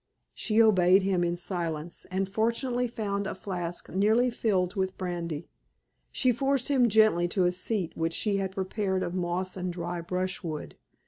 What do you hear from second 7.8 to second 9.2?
which she had prepared of